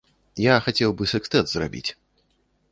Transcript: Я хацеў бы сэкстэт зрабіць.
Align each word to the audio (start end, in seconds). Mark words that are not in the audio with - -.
Я 0.43 0.55
хацеў 0.67 0.95
бы 1.01 1.09
сэкстэт 1.13 1.45
зрабіць. 1.55 1.87